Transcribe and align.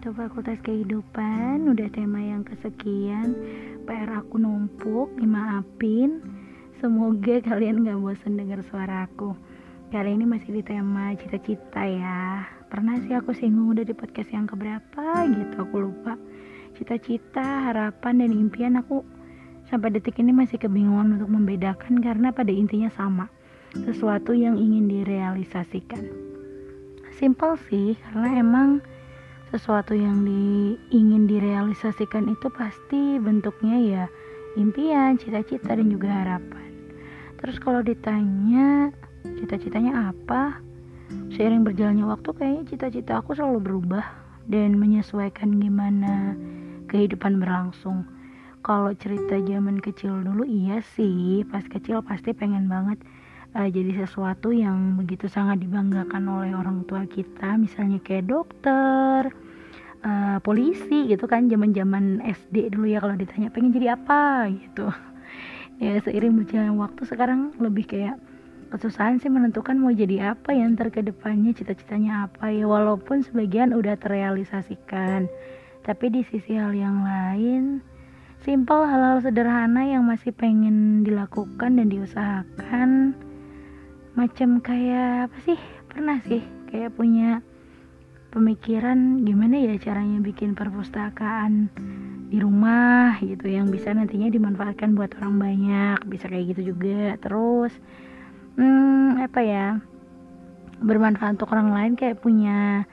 untuk 0.00 0.16
Fakultas 0.16 0.56
Kehidupan 0.64 1.68
Udah 1.68 1.92
tema 1.92 2.24
yang 2.24 2.40
kesekian. 2.40 3.36
PR 3.84 4.08
aku 4.16 4.40
numpuk, 4.40 5.12
dimaafin. 5.20 6.24
Semoga 6.80 7.44
kalian 7.44 7.84
gak 7.84 8.00
bosan 8.00 8.40
denger 8.40 8.64
suara 8.72 9.04
aku. 9.04 9.36
Kali 9.92 10.16
ini 10.16 10.24
masih 10.24 10.56
di 10.56 10.64
tema 10.64 11.12
cita-cita 11.20 11.84
ya. 11.84 12.48
Pernah 12.72 12.96
sih 13.04 13.12
aku 13.12 13.36
singgung 13.36 13.76
udah 13.76 13.84
di 13.84 13.92
podcast 13.92 14.32
yang 14.32 14.48
keberapa 14.48 15.28
gitu 15.36 15.68
Aku 15.68 15.92
lupa. 15.92 16.16
Cita-cita, 16.80 17.68
harapan, 17.68 18.24
dan 18.24 18.32
impian 18.32 18.80
aku 18.80 19.04
Sampai 19.68 19.92
detik 19.92 20.16
ini 20.16 20.32
masih 20.32 20.56
kebingungan 20.56 21.20
untuk 21.20 21.28
membedakan 21.28 22.00
Karena 22.00 22.32
pada 22.32 22.48
intinya 22.48 22.88
sama. 22.96 23.28
Sesuatu 23.76 24.32
yang 24.32 24.56
ingin 24.56 24.88
direalisasikan. 24.88 26.08
Simple 27.20 27.60
sih, 27.68 28.00
karena 28.00 28.40
emang 28.40 28.80
sesuatu 29.50 29.98
yang 29.98 30.22
di, 30.22 30.78
ingin 30.94 31.26
direalisasikan 31.26 32.30
itu 32.30 32.46
pasti 32.54 33.18
bentuknya 33.18 33.76
ya 33.82 34.04
impian, 34.54 35.18
cita-cita 35.18 35.74
dan 35.74 35.90
juga 35.90 36.10
harapan. 36.10 36.70
Terus 37.42 37.58
kalau 37.58 37.82
ditanya 37.82 38.94
cita-citanya 39.42 40.14
apa? 40.14 40.62
Seiring 41.34 41.66
berjalannya 41.66 42.06
waktu 42.06 42.30
kayaknya 42.30 42.64
cita-cita 42.70 43.18
aku 43.18 43.34
selalu 43.34 43.58
berubah 43.58 44.06
dan 44.46 44.78
menyesuaikan 44.78 45.58
gimana 45.58 46.38
kehidupan 46.86 47.42
berlangsung. 47.42 48.06
Kalau 48.60 48.92
cerita 48.94 49.40
zaman 49.40 49.80
kecil 49.80 50.20
dulu 50.20 50.44
iya 50.44 50.84
sih, 50.94 51.42
pas 51.48 51.64
kecil 51.64 52.04
pasti 52.04 52.36
pengen 52.36 52.68
banget 52.68 53.00
uh, 53.54 53.68
jadi 53.68 54.04
sesuatu 54.04 54.54
yang 54.54 54.98
begitu 55.00 55.26
sangat 55.26 55.62
dibanggakan 55.62 56.24
oleh 56.28 56.52
orang 56.54 56.86
tua 56.86 57.06
kita. 57.06 57.58
Misalnya 57.58 57.98
kayak 58.02 58.30
dokter 58.30 59.30
uh, 60.02 60.38
polisi 60.42 61.10
gitu 61.10 61.26
kan 61.26 61.50
zaman 61.50 61.74
zaman 61.74 62.04
SD 62.24 62.74
dulu 62.74 62.86
ya 62.90 63.02
kalau 63.02 63.16
ditanya 63.18 63.48
pengen 63.50 63.74
jadi 63.74 63.96
apa? 63.98 64.48
gitu. 64.50 64.88
Ya 65.80 65.96
seiring 66.04 66.44
berjalan 66.44 66.76
waktu 66.76 67.08
sekarang 67.08 67.56
lebih 67.56 67.88
kayak 67.88 68.20
kesusahan 68.68 69.16
sih 69.16 69.32
menentukan 69.32 69.80
mau 69.80 69.88
jadi 69.88 70.36
apa 70.36 70.52
ya 70.52 70.68
ntar 70.76 70.92
ke 70.92 71.00
depannya 71.00 71.56
cita-citanya 71.56 72.28
apa 72.28 72.52
ya. 72.52 72.68
Walaupun 72.68 73.24
sebagian 73.24 73.72
udah 73.72 73.96
terrealisasikan 73.96 75.24
tapi 75.80 76.12
di 76.12 76.20
sisi 76.28 76.60
hal 76.60 76.76
yang 76.76 77.00
lain 77.00 77.80
simple 78.44 78.84
hal-hal 78.84 79.20
sederhana 79.24 79.84
yang 79.84 80.04
masih 80.04 80.32
pengen 80.32 81.00
dilakukan 81.04 81.80
dan 81.80 81.88
diusahakan 81.88 83.16
macam 84.20 84.60
kayak 84.60 85.32
apa 85.32 85.38
sih? 85.48 85.56
Pernah 85.88 86.20
sih 86.28 86.44
kayak 86.68 86.92
punya 86.92 87.40
pemikiran 88.28 89.24
gimana 89.24 89.56
ya 89.56 89.80
caranya 89.80 90.20
bikin 90.20 90.52
perpustakaan 90.52 91.72
di 92.28 92.36
rumah 92.36 93.16
gitu 93.24 93.48
yang 93.48 93.72
bisa 93.72 93.90
nantinya 93.96 94.28
dimanfaatkan 94.28 94.92
buat 94.92 95.16
orang 95.18 95.40
banyak 95.40 95.98
bisa 96.04 96.28
kayak 96.28 96.52
gitu 96.52 96.76
juga. 96.76 97.16
Terus 97.16 97.72
hmm, 98.60 99.24
apa 99.24 99.40
ya 99.40 99.66
bermanfaat 100.84 101.40
untuk 101.40 101.56
orang 101.56 101.72
lain 101.72 101.92
kayak 101.96 102.20
punya 102.20 102.84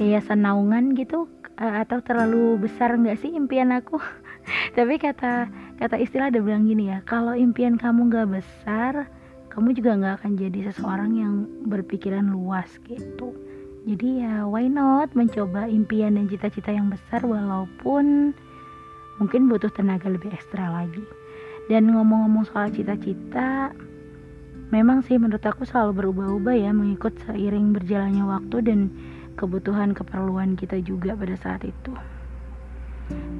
yayasan 0.00 0.48
naungan 0.48 0.96
gitu 0.96 1.28
atau 1.60 2.00
terlalu 2.00 2.56
besar 2.56 2.96
nggak 2.96 3.20
sih 3.20 3.36
impian 3.36 3.68
aku? 3.68 4.00
Tapi 4.80 4.96
kata 4.96 5.44
kata 5.76 6.00
istilah 6.00 6.32
ada 6.32 6.40
bilang 6.40 6.64
gini 6.64 6.88
ya 6.88 7.04
kalau 7.04 7.36
impian 7.36 7.76
kamu 7.76 8.08
nggak 8.08 8.28
besar 8.32 9.19
kamu 9.50 9.74
juga 9.74 9.98
nggak 9.98 10.14
akan 10.22 10.32
jadi 10.38 10.58
seseorang 10.70 11.12
yang 11.18 11.34
berpikiran 11.66 12.30
luas 12.30 12.70
gitu. 12.86 13.34
Jadi 13.82 14.22
ya 14.22 14.46
why 14.46 14.70
not 14.70 15.10
mencoba 15.18 15.66
impian 15.66 16.14
dan 16.14 16.30
cita-cita 16.30 16.70
yang 16.70 16.86
besar 16.86 17.26
walaupun 17.26 18.30
mungkin 19.18 19.50
butuh 19.50 19.72
tenaga 19.74 20.06
lebih 20.06 20.30
ekstra 20.30 20.70
lagi. 20.70 21.02
Dan 21.66 21.90
ngomong-ngomong 21.90 22.46
soal 22.50 22.70
cita-cita 22.70 23.74
memang 24.70 25.02
sih 25.02 25.18
menurut 25.18 25.42
aku 25.42 25.66
selalu 25.66 26.06
berubah-ubah 26.06 26.54
ya 26.54 26.70
mengikut 26.70 27.18
seiring 27.26 27.74
berjalannya 27.74 28.22
waktu 28.22 28.56
dan 28.62 28.80
kebutuhan 29.34 29.98
keperluan 29.98 30.54
kita 30.54 30.78
juga 30.78 31.18
pada 31.18 31.34
saat 31.34 31.66
itu. 31.66 31.92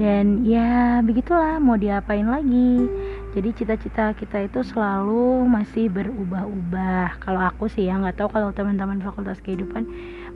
Dan 0.00 0.48
ya 0.48 1.04
begitulah 1.04 1.60
mau 1.60 1.76
diapain 1.76 2.24
lagi 2.24 2.88
jadi 3.38 3.54
cita-cita 3.54 4.10
kita 4.18 4.50
itu 4.50 4.66
selalu 4.66 5.46
masih 5.46 5.86
berubah-ubah. 5.94 7.22
Kalau 7.22 7.46
aku 7.46 7.70
sih 7.70 7.86
ya 7.86 7.94
nggak 7.94 8.18
tahu 8.18 8.34
kalau 8.34 8.50
teman-teman 8.50 8.98
fakultas 8.98 9.38
kehidupan 9.38 9.86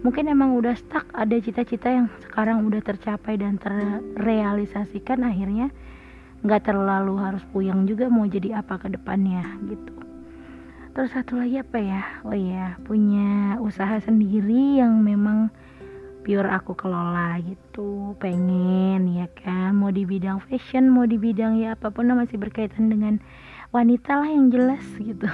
mungkin 0.06 0.30
emang 0.30 0.54
udah 0.54 0.78
stuck 0.78 1.10
ada 1.10 1.34
cita-cita 1.42 1.90
yang 1.90 2.06
sekarang 2.22 2.62
udah 2.62 2.78
tercapai 2.78 3.42
dan 3.42 3.58
terrealisasikan 3.58 5.26
akhirnya 5.26 5.74
nggak 6.46 6.62
terlalu 6.62 7.18
harus 7.18 7.42
puyeng 7.50 7.90
juga 7.90 8.06
mau 8.06 8.22
jadi 8.22 8.62
apa 8.62 8.78
ke 8.78 8.94
depannya 8.94 9.50
gitu. 9.66 9.98
Terus 10.94 11.10
satu 11.10 11.42
lagi 11.42 11.58
apa 11.58 11.82
ya? 11.82 12.06
Oh 12.22 12.38
iya 12.38 12.78
punya 12.86 13.58
usaha 13.58 13.98
sendiri 13.98 14.78
yang 14.78 15.02
memang 15.02 15.50
pure 16.22 16.46
aku 16.46 16.72
kelola 16.78 17.38
gitu. 17.42 18.14
Pengen 18.22 19.10
ya 19.10 19.26
kan? 19.42 19.74
Mau 19.76 19.90
di 19.90 20.06
bidang 20.06 20.38
fashion 20.46 20.88
mau 20.90 21.04
di 21.04 21.18
bidang 21.18 21.58
ya 21.58 21.74
apa 21.74 21.90
pun 21.90 22.08
yang 22.08 22.22
masih 22.22 22.38
berkaitan 22.38 22.88
dengan 22.88 23.18
wanita 23.74 24.22
lah 24.22 24.30
yang 24.30 24.48
jelas 24.48 24.82
gitu. 25.02 25.26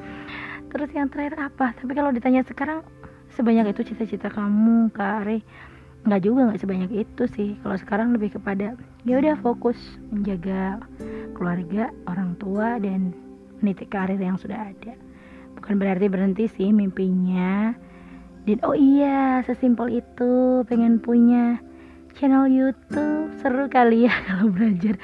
Terus 0.70 0.90
yang 0.94 1.10
terakhir 1.10 1.36
apa? 1.38 1.74
Tapi 1.74 1.92
kalau 1.92 2.14
ditanya 2.14 2.46
sekarang 2.46 2.86
sebanyak 3.34 3.74
itu 3.74 3.92
cita-cita 3.94 4.30
kamu 4.30 4.90
kak 4.94 5.26
Are 5.26 5.38
nggak 6.00 6.20
juga 6.24 6.48
nggak 6.48 6.60
sebanyak 6.62 6.90
itu 7.04 7.24
sih. 7.36 7.50
Kalau 7.60 7.76
sekarang 7.76 8.16
lebih 8.16 8.38
kepada 8.38 8.78
ya 9.04 9.14
udah 9.20 9.36
fokus 9.42 9.76
menjaga 10.08 10.80
keluarga 11.36 11.92
orang 12.08 12.38
tua 12.40 12.80
dan 12.80 13.12
meniti 13.60 13.84
karir 13.84 14.16
yang 14.16 14.40
sudah 14.40 14.72
ada. 14.72 14.96
Bukan 15.60 15.76
berarti 15.76 16.08
berhenti 16.08 16.48
sih 16.48 16.72
mimpinya 16.72 17.76
dan 18.48 18.58
oh 18.64 18.76
iya 18.76 19.44
sesimpel 19.44 20.00
itu 20.00 20.64
pengen 20.68 21.00
punya 21.00 21.60
channel 22.16 22.46
YouTube. 22.50 23.32
Seru 23.40 23.72
kali 23.72 24.04
ya 24.04 24.14
kalau 24.28 24.52
belajar 24.52 24.94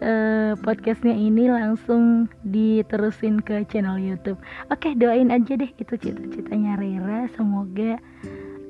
uh, 0.00 0.52
podcastnya 0.64 1.12
ini 1.12 1.50
langsung 1.52 2.30
diterusin 2.46 3.42
ke 3.44 3.64
channel 3.68 4.00
YouTube. 4.00 4.40
Oke 4.72 4.96
doain 4.96 5.28
aja 5.28 5.58
deh 5.58 5.70
itu 5.76 5.94
cita-citanya 5.98 6.78
Rera. 6.80 7.28
Semoga 7.36 8.00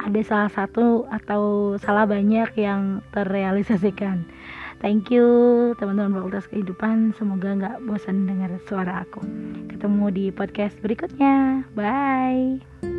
ada 0.02 0.20
salah 0.26 0.50
satu 0.50 1.06
atau 1.14 1.74
salah 1.78 2.08
banyak 2.08 2.50
yang 2.58 3.04
terrealisasikan. 3.14 4.26
Thank 4.82 5.14
you 5.14 5.22
teman-teman 5.78 6.18
fakultas 6.18 6.50
kehidupan. 6.50 7.14
Semoga 7.14 7.54
nggak 7.54 7.86
bosan 7.86 8.26
dengar 8.26 8.50
suara 8.66 9.06
aku. 9.06 9.22
Ketemu 9.70 10.10
di 10.10 10.26
podcast 10.34 10.74
berikutnya. 10.82 11.62
Bye 11.78 12.91